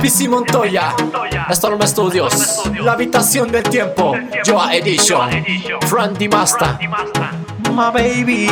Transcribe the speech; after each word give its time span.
PC 0.00 0.28
Montoya, 0.28 0.94
Storm 1.50 1.86
Studios, 1.86 2.62
La 2.82 2.92
Habitación 2.92 3.52
del 3.52 3.64
Tiempo, 3.64 4.16
Joa 4.46 4.74
Edition, 4.74 5.28
Frandy 5.82 6.26
Masta. 6.26 6.78
My 7.70 7.92
baby, 7.92 8.48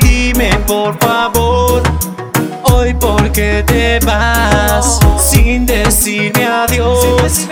dime 0.00 0.50
por 0.68 0.96
favor, 0.98 1.82
hoy 2.62 2.94
por 2.94 3.32
qué 3.32 3.64
te 3.66 3.98
vas 4.06 5.00
sin 5.18 5.66
decirme 5.66 6.46
adiós 6.46 7.48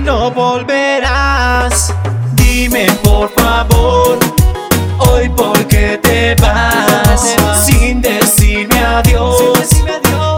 no 0.00 0.30
volverás. 0.30 1.94
Dime 2.32 2.86
por 3.02 3.30
favor, 3.34 4.18
hoy 4.98 5.28
por 5.30 5.66
qué 5.66 5.98
te 6.02 6.34
vas 6.36 7.36
sin 7.64 8.00
decirme 8.00 8.78
adiós 8.78 9.68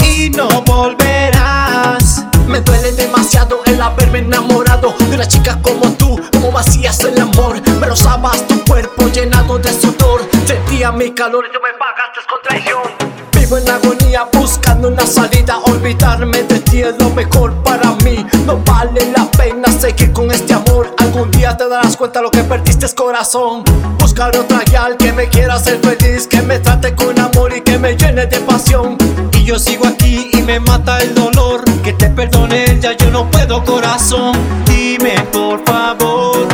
y 0.05 0.31
no 0.31 0.49
volverás. 0.63 2.25
Me 2.47 2.61
duele 2.61 2.93
demasiado 2.93 3.61
el 3.67 3.81
haberme 3.81 4.19
enamorado 4.21 4.95
de 4.99 5.15
una 5.15 5.27
chica 5.27 5.59
como 5.63 5.91
tú, 5.93 6.21
como 6.33 6.53
vacías 6.53 7.01
el 7.01 7.21
amor. 7.21 7.61
Me 7.81 7.87
rozabas 7.87 8.47
tu 8.47 8.63
cuerpo 8.65 9.09
llenado 9.09 9.59
de 9.59 9.73
sudor, 9.73 10.29
sentía 10.47 10.93
mi 10.93 11.13
calor 11.13 11.47
y 11.49 11.53
tú 11.53 11.59
me 11.63 11.73
pagaste 11.79 12.21
con 12.29 12.43
traición. 12.43 13.13
Vivo 13.33 13.59
en 13.59 13.71
agonía 13.71 14.29
buscando 14.33 14.89
una 14.89 15.07
salida, 15.07 15.59
olvidarme 15.59 16.43
de 16.43 16.61
ti 16.61 16.83
es 16.83 16.99
lo 16.99 17.11
mejor 17.11 17.55
para 17.63 17.91
mí. 18.05 18.25
No 18.47 18.59
vale 18.59 19.11
la 19.17 19.25
pena 19.31 19.42
seguir 19.83 20.13
con 20.13 20.31
este 20.31 20.55
amor. 20.55 20.95
Algún 20.99 21.29
día 21.33 21.57
te 21.57 21.69
darás 21.69 21.97
cuenta 21.97 22.23
lo 22.23 22.31
que 22.31 22.45
perdiste 22.45 22.87
es 22.87 22.95
corazón. 22.95 23.65
Buscar 23.99 24.37
otra 24.37 24.61
guial 24.61 24.97
que 24.97 25.13
me 25.13 25.29
quiera 25.29 25.55
hacer 25.55 25.81
feliz, 25.81 26.29
que 26.29 26.41
me 26.41 26.61
trate 26.61 26.95
con 26.95 27.19
amor 27.19 27.53
y 27.57 27.63
que 27.63 27.79
me 27.81 27.97
llene 27.97 28.27
de 28.27 28.39
pasión. 28.41 28.97
Y 29.33 29.43
yo 29.43 29.59
sigo 29.59 29.89
aquí 29.89 30.31
y 30.35 30.43
me 30.43 30.61
mata 30.61 30.99
el 31.01 31.13
dolor. 31.17 31.65
Que 31.83 31.93
te 31.95 32.09
perdone, 32.11 32.79
ya 32.81 32.93
yo 32.93 33.11
no 33.11 33.29
puedo, 33.29 33.65
corazón. 33.65 34.39
Dime 34.67 35.21
por 35.33 35.65
favor, 35.65 36.47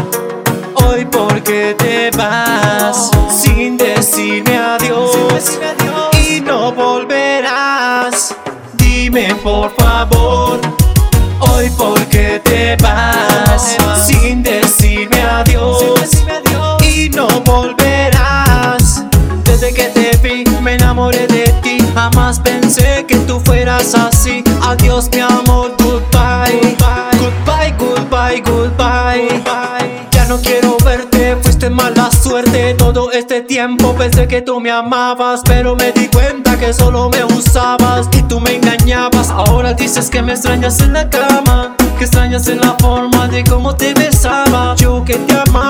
hoy 0.87 1.05
por 1.05 1.43
qué 1.43 1.77
te 1.77 2.11
vas 2.17 3.11
sin 3.31 3.77
decirme 3.77 4.57
adiós 4.57 5.59
y 6.27 6.41
no 6.41 6.73
volverás. 6.73 8.35
Dime 8.73 9.35
por 9.43 9.71
favor, 9.77 9.88
Que 19.75 19.91
te 19.91 20.17
vi 20.23 20.45
me 20.63 20.75
enamoré 20.75 21.27
de 21.27 21.45
ti, 21.63 21.79
jamás 21.95 22.41
pensé 22.41 23.05
que 23.07 23.17
tú 23.27 23.39
fueras 23.39 23.95
así. 23.95 24.43
Adiós 24.63 25.11
mi 25.13 25.21
amor, 25.21 25.75
goodbye, 25.79 26.75
goodbye, 27.21 27.75
goodbye, 27.79 28.41
goodbye. 28.41 30.09
Ya 30.11 30.25
no 30.25 30.39
quiero 30.39 30.79
verte, 30.85 31.37
fuiste 31.43 31.69
mala 31.69 32.11
suerte. 32.11 32.75
Todo 32.75 33.13
este 33.13 33.43
tiempo 33.43 33.95
pensé 33.95 34.27
que 34.27 34.41
tú 34.41 34.59
me 34.59 34.71
amabas, 34.71 35.43
pero 35.45 35.77
me 35.77 35.93
di 35.93 36.09
cuenta 36.09 36.59
que 36.59 36.73
solo 36.73 37.11
me 37.11 37.23
usabas 37.25 38.09
y 38.13 38.23
tú 38.23 38.41
me 38.41 38.57
engañabas. 38.57 39.29
Ahora 39.29 39.75
dices 39.75 40.09
que 40.09 40.23
me 40.23 40.33
extrañas 40.33 40.81
en 40.81 40.95
la 40.95 41.11
cama, 41.11 41.77
que 41.99 42.05
extrañas 42.05 42.49
en 42.49 42.61
la 42.61 42.75
forma 42.81 43.29
de 43.29 43.45
cómo 43.45 43.77
te 43.77 43.93
besaba. 43.93 44.75
Yo 44.77 45.05
que 45.05 45.15
te 45.15 45.35
amaba 45.35 45.68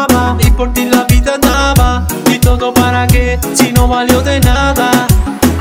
no 3.89 3.95
valió 3.95 4.21
de 4.21 4.41
nada. 4.41 4.91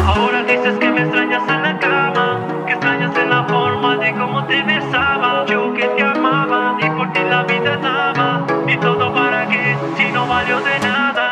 Ahora 0.06 0.44
dices 0.44 0.78
que 0.80 0.90
me 0.90 1.04
extrañas 1.04 1.44
en 1.48 1.64
la 1.64 1.80
cama, 1.80 2.40
que 2.66 2.74
extrañas 2.74 3.16
en 3.16 3.30
la 3.30 3.46
forma 3.46 3.96
de 3.98 4.12
cómo 4.14 4.46
te 4.46 4.62
besaba. 4.64 5.46
Yo 5.48 5.74
que 5.74 5.88
te 5.96 6.04
amaba 6.04 6.78
y 6.80 6.90
por 6.90 7.12
ti 7.14 7.20
la 7.30 7.44
vida 7.44 7.78
daba. 7.78 8.46
Y 8.68 8.78
todo 8.78 9.14
para 9.14 9.48
qué, 9.48 9.78
si 9.98 10.12
no 10.12 10.28
valió 10.28 10.60
de 10.60 10.80
nada. 10.80 11.30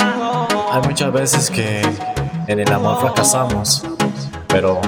Hay 0.71 0.81
muchas 0.83 1.11
veces 1.11 1.51
que 1.51 1.81
en 2.47 2.59
el 2.59 2.71
amor 2.71 2.99
fracasamos, 3.01 3.83
pero 4.47 4.79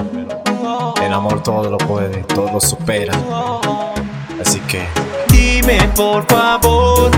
el 1.02 1.12
amor 1.12 1.42
todo 1.42 1.70
lo 1.70 1.78
puede, 1.78 2.22
todo 2.24 2.50
lo 2.52 2.60
supera. 2.60 3.12
Así 4.40 4.60
que 4.60 4.86
Dime 5.28 5.78
por 5.94 6.24
favor, 6.26 7.10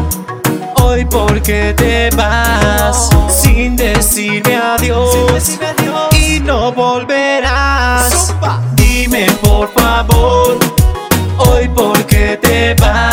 hoy 0.82 1.04
por 1.04 1.41
qué 1.42 1.75
te 1.76 2.10
vas 2.16 3.19
adiós 5.41 6.15
y 6.19 6.41
no 6.41 6.71
volverás. 6.73 8.34
Dime 8.75 9.27
por 9.43 9.73
favor, 9.73 10.59
hoy 11.39 11.67
por 11.69 12.05
qué 12.05 12.39
te 12.41 12.75
vas 12.75 13.09